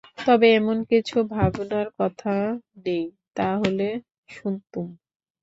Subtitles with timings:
[0.19, 2.33] তবে এমন কিছু ভাবনার কথা
[2.85, 3.05] নেই,
[3.35, 3.87] তা হলে
[4.29, 4.87] শুনতুম।